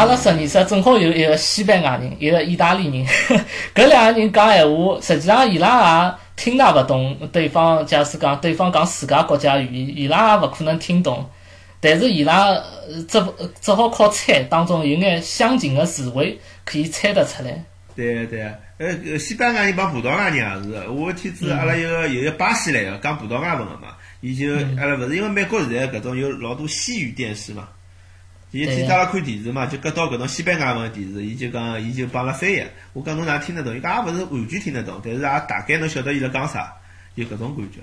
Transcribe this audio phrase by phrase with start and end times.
[0.00, 3.06] 阿拉实验室正好有一个西班牙人，一个意大利人，
[3.74, 7.84] 搿两个人讲闲话，实际上伊拉也听也勿懂对方。
[7.84, 11.28] 假使讲对方讲自家国家语言，伊拉也勿可能听懂。
[11.80, 12.54] 但是伊拉
[13.06, 13.22] 只
[13.60, 17.62] 只好靠猜，当中有眼相近的词汇可以猜得出来。
[17.94, 20.88] 对对，呃，西班牙人帮葡萄牙人也是。
[20.88, 23.88] 我天子阿拉有个有个巴西来个讲葡萄牙文个嘛，
[24.22, 27.68] 伊就阿拉勿是因为美国现在搿种有老多西语电视嘛。
[28.52, 32.60] 伊天天阿拉看电视嘛，就搿到搿种西班牙文电视，伊就讲，伊就帮阿拉翻译。
[32.92, 33.76] 我讲侬哪听得懂？
[33.76, 36.72] 伊讲也勿是完全听得懂，但是也大概能晓得伊辣讲啥，
[37.14, 37.78] 有搿种感觉。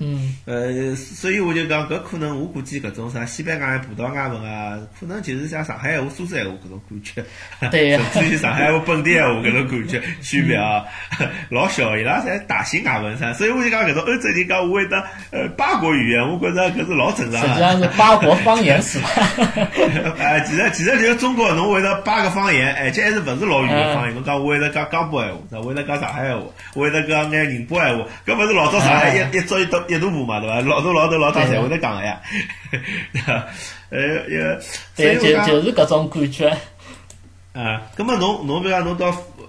[0.00, 7.24] 嗯，呃，所以我就讲，搿可能我估计搿种啥西班牙、葡萄牙文啊，可能就是像上海闲话、苏州闲话搿种感觉，
[7.70, 10.84] 对 甚至于上海话本地闲话搿种感觉区别啊，
[11.50, 14.96] 老小，伊拉侪大型外文噻，所以我就讲搿种欧洲人讲我会得
[15.30, 19.08] 呃八国语言，我觉着搿是老正常实际上是八国方言是吧？
[20.18, 24.14] 哎，其实其实就是中国，侬会得八个方言，而且还是勿是老远个方言。
[24.14, 26.44] 侬讲我会得讲江北闲话，我会得讲上海闲话，
[26.74, 30.60] 我会得讲眼宁波闲话，搿勿是老早上海一一早一到一大步嘛，对伐？
[30.60, 32.20] 老多老多老早侪会得讲个呀，
[33.90, 34.58] 呃，也，
[34.96, 36.48] 对，就就是搿种感觉。
[37.52, 39.06] 啊，葛末侬侬比如讲侬到，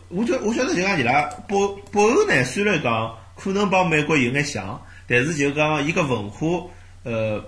[0.09, 1.57] 我觉我晓得就讲伊拉北
[1.91, 6.47] 北欧呢，虽然讲可能帮美国有眼像，但是就讲伊个文化，
[7.03, 7.43] 呃，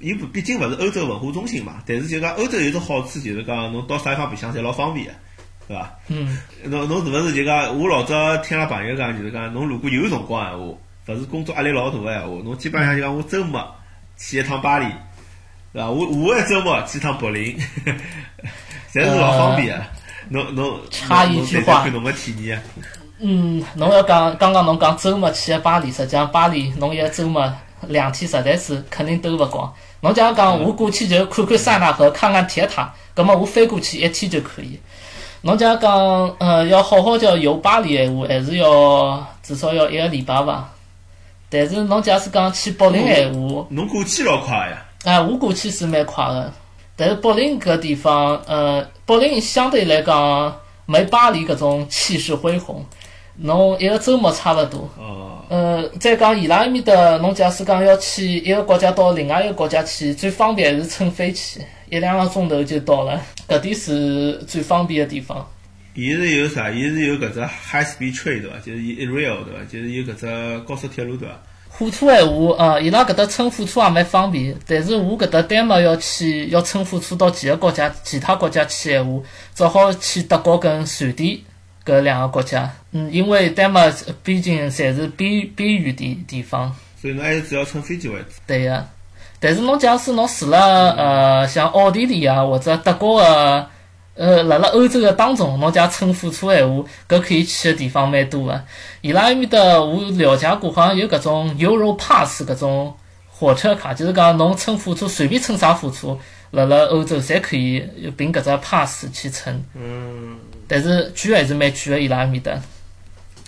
[0.00, 1.82] 伊不毕竟勿是欧洲文化中心嘛。
[1.84, 5.12] 但是就讲欧洲有种好处，就是讲侬到啥地方白相侪老方便个，
[5.66, 5.98] 对伐？
[6.08, 6.38] 嗯。
[6.64, 10.74] 侬侬是勿是就讲我老早听了朋友讲，就是讲侬如果有辰光闲话。
[11.06, 13.64] 勿是工作压力老大个闲话，侬基本上就讲我周末
[14.16, 15.90] 去一趟巴黎，是伐？
[15.90, 17.58] 我下个周末去趟柏林，
[18.92, 19.84] 侪是老方便个。
[20.28, 22.62] 侬侬插一句话，侬个体验。
[23.18, 27.52] 嗯，侬要讲刚刚侬讲周末去个巴黎，实际上巴黎侬一个周末
[27.88, 29.72] 两天实在是肯定兜勿光。
[30.00, 34.78] 侬假如讲我过去就看看塞纳河，看看铁塔，葛末我飞过去一天就可以。
[35.42, 35.90] 侬假如讲
[36.38, 40.71] 呃要好好叫游巴黎闲话，还是要至少要一个礼拜伐？
[41.52, 44.82] 但是侬假使讲去柏林闲话，侬过去老快呀！
[45.04, 46.50] 哎，我过去是蛮快的。
[46.96, 52.82] 但是柏林搿地方，呃，柏林相对来讲没巴黎搿种气势恢宏。
[53.36, 54.88] 侬一个周末差勿多。
[54.98, 55.44] 哦。
[55.48, 61.60] 呃，再讲伊拉埃面搭，侬假使讲要去一个国家到另外一个国家去，最方便还是乘飞机，
[61.90, 63.20] 一两个钟头就到了。
[63.46, 65.46] 搿点是最方便的地方。
[65.94, 66.70] 伊是有啥？
[66.70, 68.58] 伊是有搿只 high speed train 对伐？
[68.64, 69.64] 就是 rail 对伐？
[69.70, 71.34] 就是有搿只高速铁路对伐？
[71.68, 74.54] 火车闲话，呃，伊拉搿搭乘火车也蛮方便。
[74.66, 79.22] 但是我搿搭丹麦要去要乘火车到其他国家、其他国家去闲话，
[79.54, 81.38] 只好去德国跟瑞典
[81.84, 82.70] 搿两个国家。
[82.92, 83.92] 嗯，因为丹麦
[84.22, 86.74] 毕竟侪是边边缘地地方。
[87.00, 88.26] 所以侬还是主要乘飞机为主。
[88.46, 88.86] 对个，
[89.40, 93.66] 但是侬假使侬住了呃像奥地利啊或者德国个。
[94.14, 98.64] 呃，辣辣欧洲个当中，侬假乘火车闲话，搿可以去个地方蛮多个。
[99.00, 102.94] 伊拉埃面搭我了解过，好像有搿种 Euro Pass 搿种
[103.30, 106.16] 火车卡，就是讲侬乘火车随便乘啥火车，
[106.50, 107.80] 辣辣欧洲侪可以
[108.16, 109.64] 凭搿只 pass 去乘。
[109.74, 110.36] 嗯。
[110.68, 112.52] 但是贵还是蛮贵个，伊拉埃面搭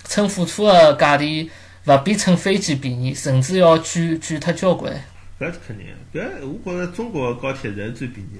[0.09, 1.47] 乘火车个价钿
[1.85, 4.91] 勿比乘飞机便宜，甚至要贵贵脱交关。
[5.39, 8.39] 搿是肯定，搿我觉着中国高铁是最便宜。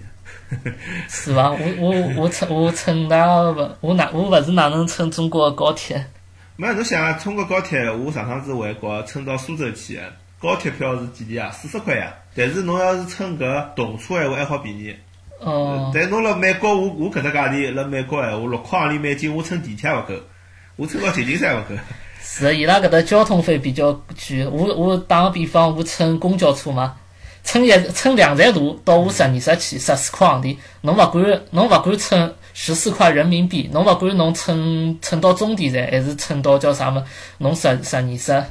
[1.09, 1.51] 是伐？
[1.51, 6.05] 我我我乘我乘哪勿我哪我勿是哪能乘中国高铁？
[6.55, 9.99] 没侬想啊中国高铁，我上趟子回国乘到苏州去，
[10.39, 11.51] 高铁票是几钿啊？
[11.51, 12.13] 四十块呀。
[12.33, 14.95] 但是侬要是乘搿动车闲话还好便宜。
[15.41, 15.91] 哦。
[15.93, 20.13] 但侬辣美国，我我搿只价钿辣美国闲话六块行钿美金，我乘地铁勿够，
[20.77, 21.75] 我乘到旧金山勿够。
[22.37, 24.45] 是，伊拉搿搭交通费比较贵。
[24.47, 26.93] 我我打个比方，我乘公交车嘛。
[27.45, 30.57] 乘一乘两站路到我实验室去，十四块行钿。
[30.81, 37.01] 侬勿管侬勿管乘十四块人民币，侬勿管侬乘乘到终点站还是乘到叫啥么？
[37.37, 38.43] 侬十十二十，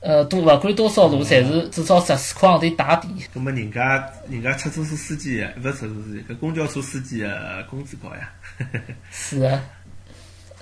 [0.00, 3.06] 呃，多勿管多少路，侪是至少十四块行钿打底。
[3.34, 8.28] 那么人家人家出租车司机，勿是出租车司机，搿公交车司机个工资高呀。
[9.12, 9.62] 是啊，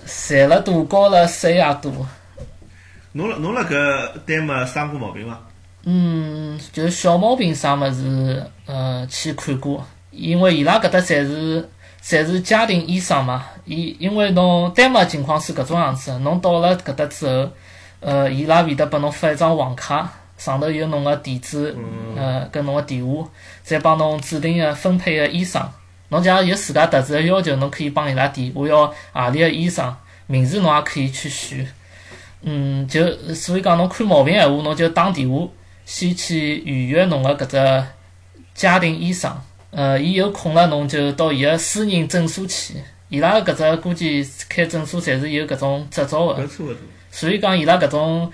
[0.05, 2.07] 赚了多，交了税也多。
[3.13, 5.37] 侬辣侬辣搿单么生过毛病伐？
[5.83, 11.69] 嗯，就小毛病啥么子，呃，去看过，因为伊拉搿搭侪是
[12.03, 13.45] 侪是家庭医生嘛。
[13.65, 17.49] 伊因为侬丹麦情况是搿种样子，侬到了搿搭之后，
[17.99, 21.75] 呃，伊拉会得拨侬发一张网卡，上头有侬个地址，
[22.15, 23.27] 呃，跟侬个电话，
[23.63, 25.61] 再帮侬指定个分配个医生。
[26.09, 29.95] 侬假如有自家特殊个要求，侬可以帮伊拉点，我要何里个医生，
[30.27, 31.67] 名字侬也可以去选。
[32.43, 35.47] 嗯，就所以讲侬看毛病闲话，侬就打电话。
[35.83, 37.87] 先去预约侬个搿只
[38.53, 39.35] 家庭医生，
[39.71, 42.75] 呃，伊有空了，侬就到伊个私人诊所去。
[43.09, 46.47] 伊拉搿只估计开诊所侪是有搿种执照个。
[47.09, 48.31] 所以讲伊拉搿种，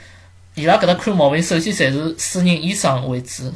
[0.53, 3.51] 伊拉搿搭看毛病，首先侪是私人医生为主。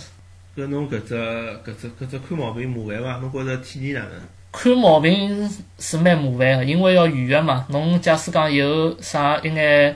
[0.58, 3.18] 搿侬搿只搿只搿只看毛病麻烦伐？
[3.20, 4.12] 侬觉着体验哪能？
[4.52, 7.68] 看毛病是蛮麻烦个，因为要预约嘛。
[7.70, 9.96] 侬假使讲有啥一眼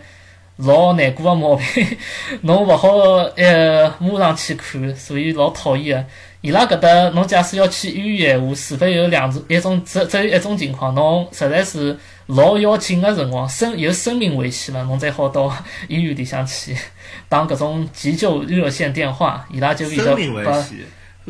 [0.58, 1.66] 老难过个毛病，
[2.44, 2.90] 侬勿好
[3.36, 6.02] 呃马上去看，所以老讨厌。
[6.02, 6.08] 个。
[6.42, 11.98] 伊拉搿搭侬假使要去医院闲话，除非有两种，一种只只有一种情况，侬实在是
[12.28, 15.52] 老要紧个辰光，生有生命危险了，侬才好到
[15.90, 16.78] 医院里向去
[17.28, 20.54] 打搿种急救热线电话，伊拉就比较生命危险。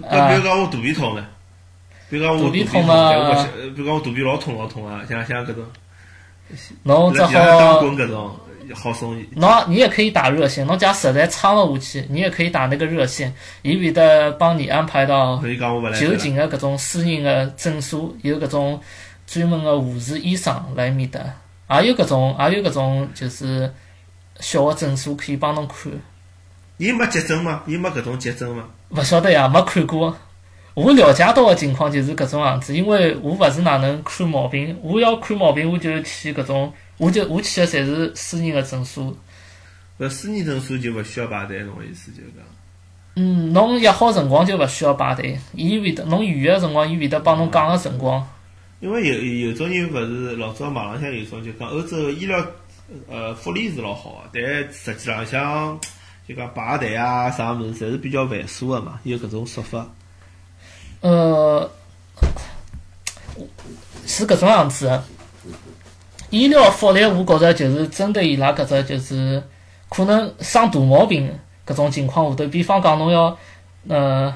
[0.01, 1.25] 搿比如讲我肚皮痛了，
[2.09, 5.63] 比如讲我肚皮痛嘛，嘛比如讲我肚皮老痛老痛啊，像像搿种，
[6.83, 8.37] 侬只好滚搿种
[8.73, 9.15] 好送。
[9.35, 15.41] 侬你也可以打热线，侬假实在撑勿下去，你也可以打那个热线，伊会得帮你安排到
[15.99, 16.15] 就。
[16.15, 18.81] 近的搿种私人的诊所，有搿种
[19.27, 21.19] 专门的护士、医生辣埃面搭，
[21.81, 23.71] 也有搿种，也有搿种就是
[24.39, 25.91] 小的诊所可以帮侬看。
[26.77, 27.61] 伊没急诊吗？
[27.67, 28.65] 伊没搿种急诊吗？
[28.89, 30.15] 勿晓得呀，没看过。
[30.73, 39.15] 我了解到的情况就是搿种样子，因为我勿是哪能看毛病，我要看毛病我就去搿种，我就我去的侪是私人个诊所。
[39.99, 42.43] 搿私人诊所就勿需要排队，侬意思就是讲？
[43.15, 48.25] 嗯，侬约好辰光就勿需要排队，伊会得侬预约个辰光，伊会得帮侬讲个辰光。
[48.81, 52.45] 因为有有种人勿是老早网浪向有种就讲欧洲个医疗
[53.09, 55.79] 呃福利是老好个，但实际浪向
[56.27, 59.87] 就讲排队啊啥物事，侪是比较繁琐个嘛，有搿种说法。
[60.99, 61.71] 呃，
[64.05, 65.03] 是搿种样子的。
[66.29, 69.41] 医疗福利，我觉着就是针对伊拉搿只就是
[69.89, 71.31] 可能生大毛病
[71.65, 73.37] 搿种情况下头，比方讲侬要
[73.87, 74.33] 呃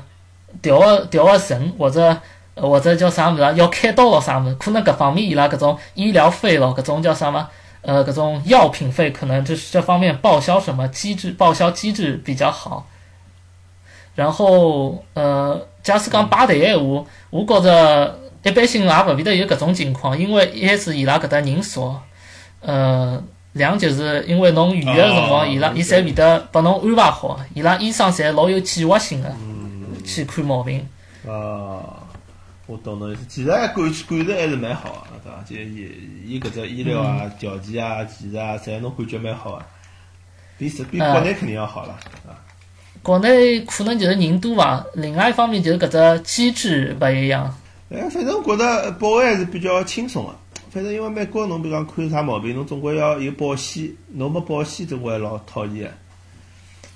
[0.61, 2.17] 调个调个肾或者
[2.55, 7.47] 或者叫啥物事，要开刀咯啥物事，可能搿方面伊拉搿种医疗费咯，搿种叫啥么？
[7.81, 12.85] 呃，搿种药品费可能就是这方面报销什么机制，报销机制比较好。
[14.15, 22.01] 然后呃，假使讲排队闲话，我觉着一般性也勿会得有搿种情况，因为一是伊拉搿搭人少，
[22.61, 23.21] 呃，
[23.53, 29.29] 两就是因为侬预约个辰光，哦伊拉伊对侪会得帮侬安排好，伊拉医生侪老有计划性个
[30.05, 30.87] 去看毛病。
[31.25, 31.83] 哦，
[32.65, 33.21] 我懂侬意思。
[33.27, 33.93] 其实感感
[34.25, 35.43] 觉还是蛮好个，对伐？
[35.43, 39.65] 就伊伊搿只医疗啊、条件啊、技术啊，侪侬感觉蛮好个，
[40.57, 41.91] 比是比国内肯定要好了，
[42.25, 42.39] 啊。
[43.01, 47.53] 国内可能就是人多伐，另外一方面就是搿只机制勿一样。
[47.89, 50.35] 哎，反正我觉得保安还是比较轻松个。
[50.69, 55.91] 反正因为美国侬比如讲看啥毛病，侬总归要有保险，侬没保险总归老讨厌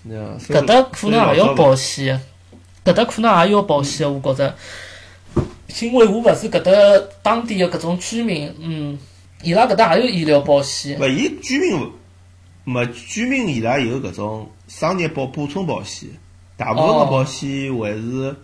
[0.07, 2.21] 搿搭可能也要保险，
[2.85, 4.55] 搿搭可能也要保险，我觉着。
[5.81, 6.71] 因为我勿是搿搭
[7.23, 8.99] 当地的搿种居民，嗯，
[9.41, 10.99] 伊拉搿搭也有医疗保险。
[10.99, 11.91] 勿，伊居民勿
[12.63, 16.09] 没居民伊拉有搿种商业保补充保险，
[16.55, 18.35] 大部分个哦保险还是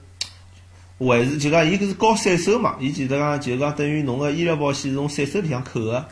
[1.08, 6.06] 还是就讲伊搿是交税收嘛，伊其实讲就是讲等于侬个医疗保险是从税收里向扣个，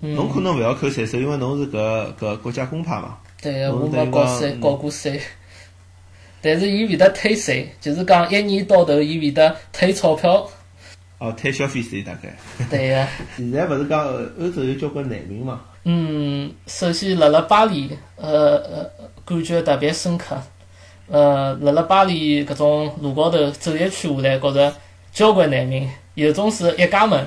[0.00, 3.16] 侬可嗯，能勿要扣税收，因为侬是搿搿国家公派嘛。
[3.40, 5.20] 对个，侬我没交税，嗯交过税。
[6.42, 10.46] 但是伊会得退税，就是讲一年到头伊会得退钞票。
[11.18, 12.36] 哦，退消费税大概。
[12.70, 13.06] 对个，
[13.38, 15.62] 现在勿是讲呃欧洲有交关难民嘛？
[15.84, 18.90] 嗯，首先辣辣巴黎，呃呃，
[19.24, 20.36] 感觉特别深刻。
[21.08, 24.74] 呃，辣辣巴黎搿种路高头走一圈下来，觉着
[25.12, 27.26] 交关难民，有种是一家门，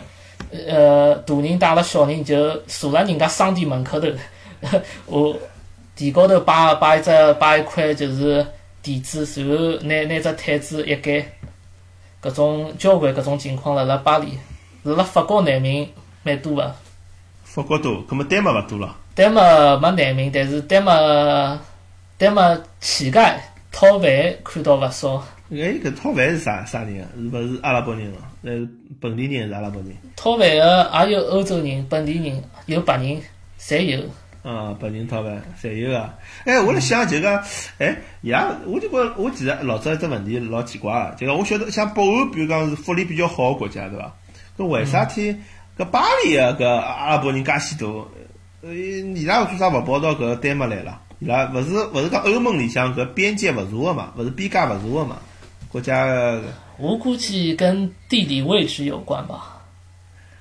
[0.67, 4.07] 呃，大人带了小人就坐辣人家商店门口头，
[5.07, 5.35] 我
[5.95, 8.45] 地高头摆摆一只摆一块就是
[8.81, 11.25] 垫子，然后拿拿只毯子一盖，
[12.21, 14.37] 搿种交关搿种情况辣辣巴黎，
[14.83, 15.87] 辣辣法国难民
[16.23, 16.75] 蛮多个。
[17.43, 18.95] 法国多，葛末丹麦勿多了。
[19.15, 19.41] 丹麦
[19.77, 21.57] 没难民，但是丹麦
[22.17, 23.35] 丹麦乞丐
[23.71, 24.09] 讨饭
[24.43, 25.23] 看到勿少。
[25.51, 27.09] 哎，搿套饭是啥啥人啊？
[27.15, 28.29] 是勿是阿拉伯人啊？
[28.41, 28.67] 那是
[28.99, 29.91] 本地人还是阿拉伯人？
[30.15, 33.19] 讨饭个也有欧洲人、本地人，有白人，
[33.59, 34.03] 侪有。
[34.43, 36.13] 啊，白人套饭侪有啊。
[36.45, 37.43] 哎，我辣想就讲，
[37.79, 44.15] 哎，伊拉，我就觉着，我其实老早一只问题老奇怪个，就讲我晓得像北欧，比如讲是福利比较好个国家，对伐？
[44.57, 45.35] 搿为啥体
[45.77, 48.07] 搿巴黎个搿阿拉伯人介许多？
[48.61, 51.01] 呃，伊拉做啥勿跑到搿丹麦来了？
[51.19, 54.13] 伊拉勿是勿是讲欧盟里向搿边界勿查个嘛？
[54.17, 55.17] 勿是边界勿查个嘛？
[55.69, 56.41] 国家个
[56.77, 59.61] 我估计跟地理位置有关吧，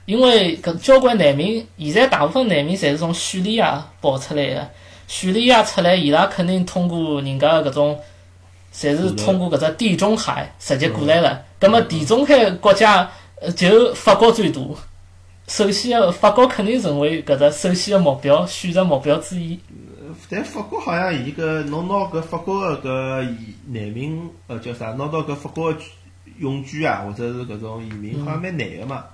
[0.07, 4.69] 因为搿交关难民，现在大部分难民侪是从叙利亚跑出来个。
[5.09, 7.99] 叙利亚出来，伊拉肯定通过人家搿种，
[8.73, 11.43] 侪是通过搿只地中海直接过来了。
[11.59, 14.61] 葛末地中海国家呃就法国最大。
[15.49, 19.59] 首先个法国肯定成为搿只首先的目标，选择目标之一。
[20.31, 23.29] 但法国好像伊搿侬拿搿法国个搿
[23.67, 24.93] 难民呃叫啥？
[24.93, 25.73] 拿到搿法国
[26.39, 29.05] 永居啊，或者是搿种移民，好像蛮难个嘛。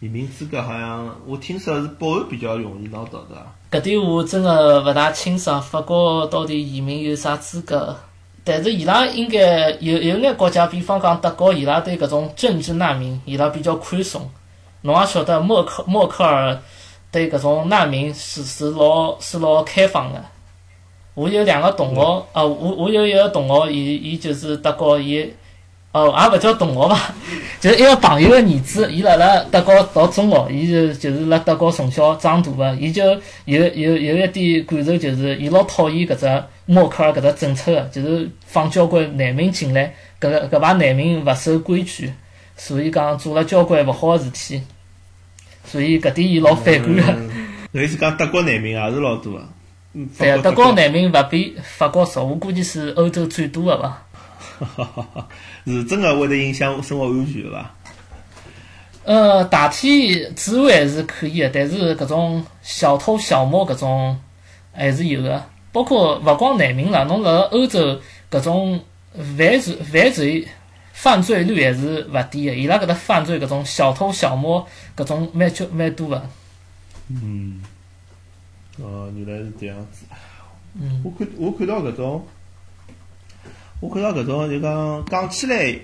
[0.00, 3.46] 移民资格好像我听说是北欧比较容易拿到的。
[3.70, 7.96] 搿点我真个勿大清爽，法国到底移民有啥资格？
[8.44, 14.30] 但是伊拉应该有有眼国家，比方讲德国，伊拉对搿种政治难民，伊拉比较宽松。
[14.82, 16.56] 侬也晓得，默克默克尔
[17.18, 20.24] 对搿种难民是是老是老开放的。
[21.14, 25.28] 我有两个同学，呃，我我有一个同学，伊伊就是德国，伊
[25.90, 27.12] 哦也勿叫同学吧，
[27.58, 33.02] 就是一个朋友个儿子，伊辣辣德国读中学，伊就就是辣德国从小长大个，伊就
[33.46, 42.12] 有有有一点感受，就是伊老讨厌搿只默克尔搿只政策个，就是放交关难民进来，搿个搿排难民勿守规矩。
[42.56, 44.62] 所以讲做了交关勿好个事体，
[45.70, 46.96] 所以搿点伊老反感
[47.72, 47.82] 个。
[47.82, 49.48] 意思讲德国难民也是老多个。
[50.18, 54.02] 对啊，德国难民勿比法国少，我估计是欧洲最多个伐。
[55.66, 57.74] 是真个会得影响生活安全伐？
[59.04, 64.18] 呃，大体治安还是可以个，但是搿种小偷小摸搿种
[64.72, 65.42] 还是有个。
[65.72, 68.80] 包括勿光难民了，侬辣欧洲搿种
[69.14, 70.48] 犯罪犯罪。
[71.00, 76.28] 犯罪率还是勿低个，伊拉搿搭犯罪搿种小偷小摸搿种蛮就蛮多个。
[77.06, 77.62] 嗯，
[78.78, 80.04] 哦，原来是这样子。
[80.74, 81.00] 嗯。
[81.04, 82.26] 我看我看到搿种，
[83.78, 85.78] 我看到搿种就讲讲起来，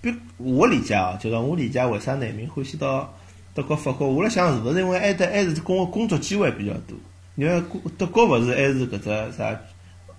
[0.00, 3.14] 比我理解啊，就讲我理解为啥难民欢喜到
[3.52, 4.08] 德国、法国？
[4.08, 6.96] 我辣想是勿是因为埃搭还是工工作机会比较多？
[7.34, 7.62] 因为
[7.98, 9.60] 德国勿是还是搿只啥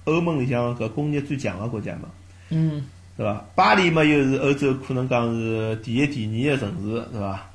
[0.03, 2.09] 欧盟里向搿工业最强个国家嘛？
[2.49, 2.85] 嗯。
[3.17, 3.45] 对伐？
[3.55, 7.49] 巴黎嘛，又是欧洲可能讲是第一、第二个城市，对伐？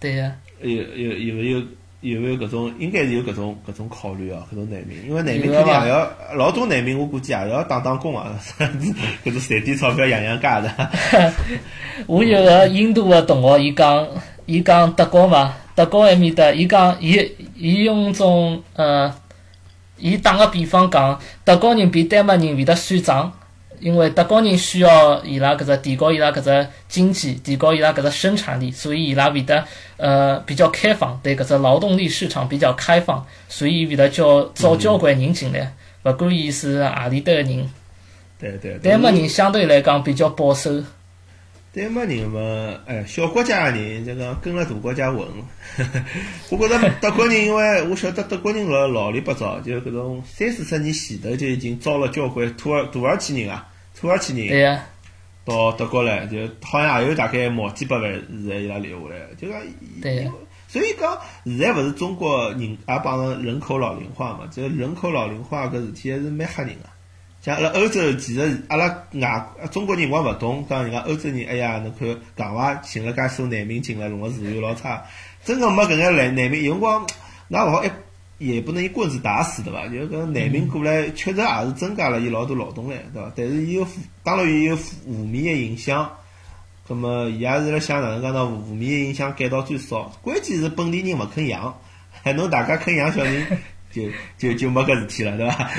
[0.00, 0.32] 对呀。
[0.60, 1.62] 有有有没有
[2.00, 2.72] 有没有搿种？
[2.80, 10.90] 应该是有搿种搿种考虑哦，搿种难民，因为难民肯定也要老多难民，我估计也要打打工啊， 搿种赚点钞票养养家的。
[12.08, 14.08] 我有个印度个同学，伊讲
[14.46, 17.16] 伊讲德国嘛，德国埃面搭，伊讲伊
[17.56, 19.14] 伊用种呃，
[19.96, 23.32] 伊打个比方讲，德国人比丹麦人会得算账。
[23.80, 29.64] 因为德国人需要伊拉搿只提高伊拉搿只经济，提高伊拉搿只生产力，所以伊拉会得
[29.96, 35.72] 呃比较开放，对搿只劳动力市场比较开放，所以会得叫招交关人进来，
[36.04, 37.70] 勿管伊是何里搭个人。
[38.38, 38.78] 对对。
[38.78, 40.70] 丹麦人相对来讲比较保守。
[41.78, 45.24] 丹麦人嘛，哎，小国家个人，就讲跟了大国家混。
[46.50, 54.48] 我觉着德国人，因为我晓得德国人老老里八早，就搿种三四十年前头就已经招了交关土耳土耳其人啊，土耳其人。
[54.48, 54.84] 对呀。
[55.44, 59.60] 到德国来，就好像也有大概毛几百万是在伊拉留下来，就讲。
[60.02, 60.28] 对。
[60.66, 64.40] 所以讲，现在勿是中国人也帮上人口老龄化嘛？
[64.50, 66.97] 这人口老龄化搿事体还是蛮吓人个。
[67.48, 75.02] 像阿拉欧洲，其实阿拉外中国人我勿懂，讲人家欧洲人，哎呀，侬看讲话请了介许多难民进来，弄个治安老差。
[75.46, 77.06] 真个没搿眼难难民，有辰光，
[77.48, 77.90] 那勿好一
[78.36, 79.88] 也不能一棍子打死，对伐？
[79.88, 83.32] 就搿难民过来，确实也是增加了伊老多劳动力，对伐？
[83.34, 86.10] 但是伊有负当然也有负面个影响。
[86.86, 88.44] 葛末伊也是辣想哪能讲呢？
[88.68, 90.12] 负面个影响减到最少。
[90.20, 91.80] 关键是本地人勿肯养，
[92.36, 93.46] 侬大家肯养小人。
[93.90, 94.02] 就
[94.36, 95.70] 就就没搿事体了，对伐？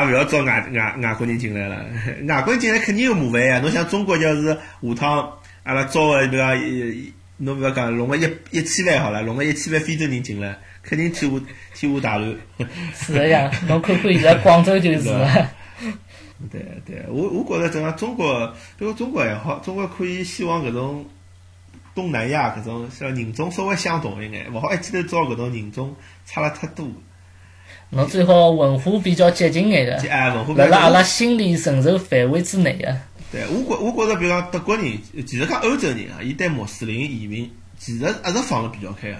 [0.00, 1.84] 也勿要招外外外国人进来了，
[2.26, 3.60] 外国人进来肯定有麻烦呀。
[3.60, 5.32] 侬想中国要是下趟
[5.62, 6.56] 阿拉招个，比方
[7.38, 11.40] 侬勿要讲弄个一一千万好了，弄个一千万非洲人进来，肯定天下
[11.74, 12.34] 天下大乱。
[12.94, 15.50] 是个呀，侬看看现在广州就是了。
[16.50, 21.04] 对对，我我觉着这样中国，这个中国还好，中国可以希望搿种。
[21.94, 25.94] 东南亚搿种像人种稍微相同一眼，勿好一记头招搿种人种
[26.24, 26.88] 差了太多。
[27.90, 32.96] 侬最好文化比较接近眼个，哎，文化辣辣阿拉心理承受范围之内个。
[33.30, 39.16] 对，我觉我觉着，比如讲德国人，其实讲欧洲人啊，伊对穆斯林移民其实一直放了比较开个，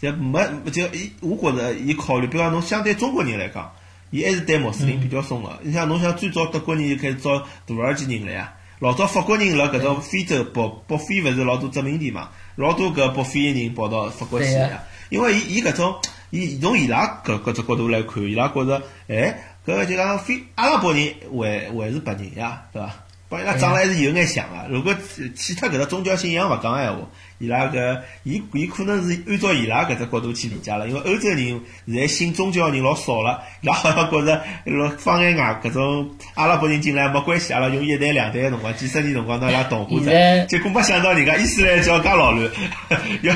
[0.00, 3.72] 就没就伊，我觉着伊考虑，比如讲侬相对中国人来讲，
[4.10, 5.58] 伊还是对穆斯林比较松个。
[5.62, 8.52] 你像侬像最早德国人就开始招土耳其人来啊。
[8.78, 14.84] 老早法国人辣搿种非洲北北非勿是老多殖民地嘛，老多搿北非人跑到法国去呀。
[15.08, 15.94] 因为伊伊搿种，
[16.30, 22.92] 伊从伊拉搿搿只角度来看，伊拉觉着，哎，搿就讲非阿拉伯人还还是白人呀，对伐？
[23.28, 24.68] 帮伊拉长了还是有眼像个。
[24.68, 24.94] 如果
[25.34, 26.98] 去脱搿只宗教信仰勿讲闲话，
[27.38, 30.88] 伊拉搿伊伊可能是按照伊拉搿只角度去理解了。
[30.88, 40.46] 因为欧洲人现在信宗教人老少了，伊拉好像觉着，老放眼外搿种阿拉伯人进来没关系，阿拉用一代两代个辰光，几十年辰光拿伊拉同化着。
[40.46, 42.50] 结果没想到人家伊斯兰教介老乱，
[43.22, 43.34] 要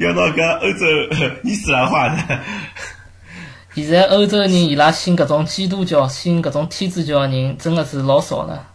[0.00, 0.86] 要拿搿欧洲
[1.44, 2.40] 伊斯兰化的。
[3.74, 8.67] 现在欧洲人伊拉信搿种基督教、信搿种天主教的人真个是老少了。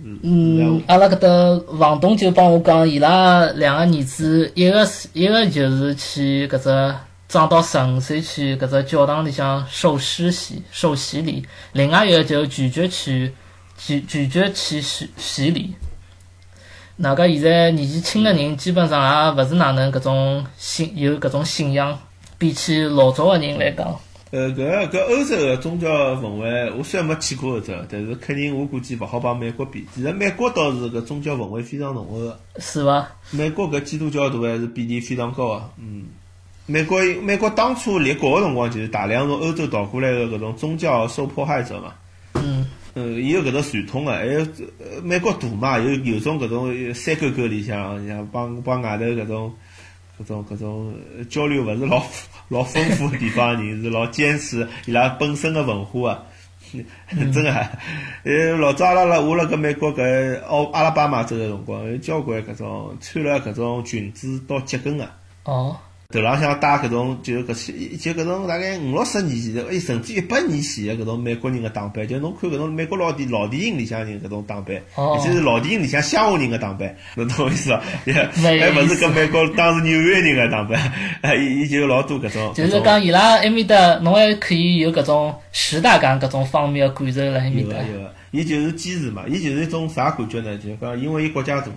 [0.00, 1.28] 嗯，阿拉搿搭
[1.76, 6.94] 房东就帮我讲，伊拉两个儿子，一个是一个就是去搿只
[7.28, 13.32] 长到十五岁去搿只教堂里向受施洗、受洗礼，另外一个就拒绝去
[13.76, 15.74] 拒拒绝去洗洗礼。
[16.96, 21.98] 哪个现在年纪轻个人基本上也勿是哪能搿种信有搿种信仰，
[22.38, 23.98] 比起老早个人来讲。
[24.30, 29.86] 呃，搿搿欧洲个宗教氛围，我虽然没去过欧洲，但是肯定我估计勿好帮美国比。
[29.94, 32.38] 其实美国倒是搿宗教氛围非常浓厚个。
[32.58, 33.08] 是伐？
[33.30, 35.70] 美国搿基督教徒还是比例非常高个。
[35.78, 36.08] 嗯，
[36.66, 41.94] 美国美国当初立国个辰光，就是大量从欧洲逃过来个搿种宗教受迫害者嘛。
[42.34, 42.66] 嗯。
[42.94, 44.46] 嗯，伊有搿种传统个，还有
[45.02, 49.50] 美国大嘛，有有种搿种山沟沟里向，像帮帮外头搿种。
[50.20, 50.94] 搿种搿种
[51.28, 52.02] 交流勿是老
[52.48, 56.24] 老丰富个地方，人是老坚持伊拉本身个文化啊，
[57.32, 57.50] 真个。
[58.24, 65.08] 呃，老早阿拉辣我辣搿美国搿奥阿拉巴马州个辰光，有交关搿种穿了搿种裙子到脚跟个。
[65.44, 65.76] 哦。
[66.10, 77.82] 头浪向戴搿种就搿些就搿种大概五六十年前哎，甚至一百年前的搿种美国人的打扮，就侬看搿种美国老电老电影里向人搿种打扮，而且是老电影里向乡下人的打扮，侬懂我意思伐？
[78.32, 80.80] 还勿是跟美国当时纽约人的打扮，
[81.20, 82.54] 哎，伊伊就老多搿种。
[82.54, 87.76] 就是讲伊拉埃面搭，侬还可以有搿种时代感搿种方面的感受辣埃面搭。
[88.30, 90.56] 伊就是坚持嘛，伊就是一种啥感觉呢？
[90.58, 91.68] 就是讲因为伊国家大，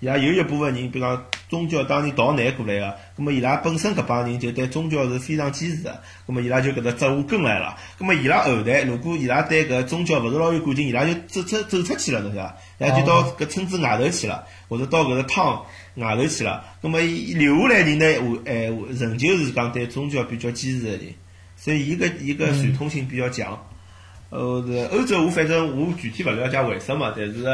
[0.00, 7.76] 伊拉有一部分人，比如讲宗教当年逃难过来个，葛末伊拉本身搿帮人就对宗教是非常坚持个，葛末伊拉就搿搭植下根来了。
[7.98, 12.56] 葛末伊拉后代如果伊拉对搿宗教勿是老有感情，伊拉就走走走出去了，侬晓得伐？
[12.78, 15.64] 伊拉就到搿村子外头去了，或者到搿个汤
[15.96, 16.64] 外头去了。
[16.82, 21.14] 葛末伊留下来人呢，我哎仍旧是讲对宗教比较坚持个人，
[21.56, 23.66] 所以伊个伊个传统性比较强。
[24.30, 27.44] 呃，是欧洲，我反正我具体勿了解为什么，但是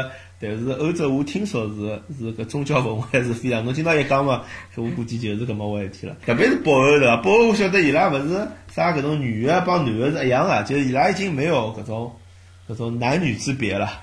[0.41, 3.63] 但是欧洲我听说是是搿宗教文化还是非常。
[3.63, 4.41] 侬今朝一讲嘛，
[4.75, 6.17] 我估计就是搿么回事体了。
[6.25, 7.17] 特别是北欧对伐？
[7.17, 12.11] 北欧我晓得伊拉勿是啥搿种女个帮男个是一样个，就是伊拉已经没有搿种
[12.67, 14.01] 搿种男女之别了。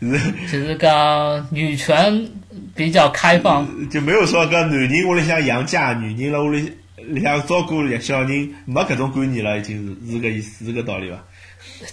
[0.00, 2.28] 是 就是讲女权
[2.74, 6.72] 比较开放，就没有说搿男人屋里向养家，女人辣屋里。
[7.08, 11.18] 里向照顾小人，没搿种观念了，已经是是搿意思，是搿道理伐？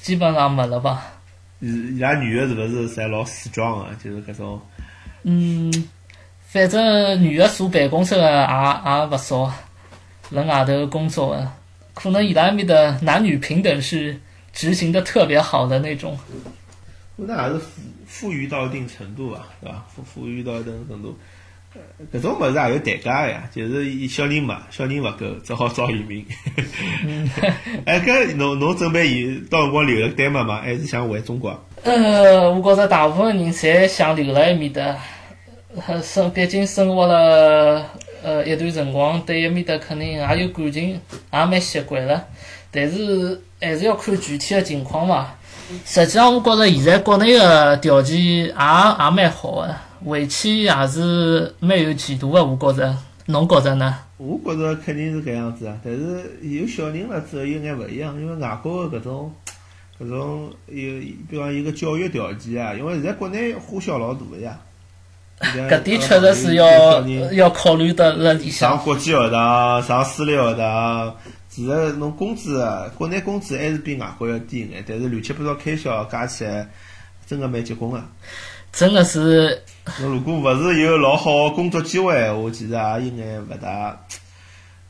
[0.01, 1.05] 基本上没了吧？
[1.59, 3.93] 伊伊拉女个是勿是侪老死壮个？
[3.95, 4.61] 就是搿种。
[5.23, 5.71] 嗯，
[6.47, 9.53] 反正女个坐办公室个也也勿少，
[10.29, 11.51] 辣外头工作个，
[11.93, 14.19] 可能伊拉埃面的男女平等是
[14.51, 16.17] 执行的特别好的那种。
[17.15, 19.85] 那还是富富裕到一定程度吧，对伐？
[19.95, 21.17] 富富裕到一定程度。
[22.13, 26.25] 搿种物事也有代价个呀，就是伊小人嘛，小人勿够，只好招移民。
[27.85, 31.59] 哎，搿侬侬准备以到辰光留辣丹麦嘛，还是想回中国？
[31.83, 34.95] 呃，我觉着大部分人侪想留辣埃面搭，
[36.01, 37.83] 生毕竟生活了
[38.23, 40.99] 呃一段辰光，对埃面搭肯定也有感情，
[41.31, 42.23] 也蛮习惯了。
[42.69, 45.31] 但是还是要看具体的情况嘛。
[45.85, 49.75] 实际上，我觉着现在国内个条件也也蛮好个。
[50.05, 53.97] 回去也是蛮有前途的，我觉着，侬觉着呢？
[54.17, 59.33] 我觉着肯定是搿样子啊，但是有小人了之后有眼勿一样，因为外国的搿种
[59.99, 60.75] 搿种有，
[61.29, 64.59] 比方一个教育条件啊，因为现在国内花销老大个呀。
[65.39, 68.69] 搿点确实是要要考虑的辣里向。
[68.69, 71.13] 上国际学堂，上私立学堂，
[71.49, 76.69] 其实侬工资啊，国内工资还是比外国要低眼，但是乱七八糟开销加起来，
[77.25, 78.01] 真个蛮结棍个。
[78.73, 79.61] 真的是，
[80.01, 83.95] 侬如果勿是有老好个工作机会，我其实也应该勿大，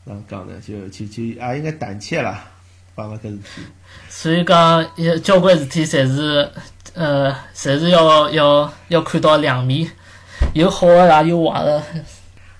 [0.05, 0.53] 哪能讲呢？
[0.65, 2.45] 就就就也应该胆怯啦，
[2.95, 3.61] 帮个搿事体。
[4.07, 6.49] 所以讲，有交关事体侪是，
[6.93, 9.91] 呃，侪是要要要看到两面，
[10.53, 11.83] 有好个也有坏个。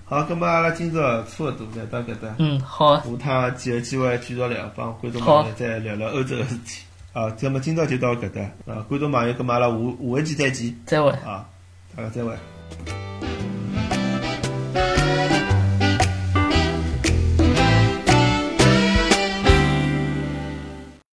[0.04, 2.36] 好，咁么阿拉今朝差勿多就到搿搭。
[2.38, 2.98] 嗯，好。
[2.98, 6.82] 下趟几有机会继续聊，帮观众朋友再聊聊欧洲个事体。
[7.13, 8.41] 啊，那么今朝就到搿搭
[8.73, 9.76] 啊，观众朋友，咁阿拉下
[10.15, 11.47] 下一期再见，再会啊，
[11.95, 12.36] 大家再会。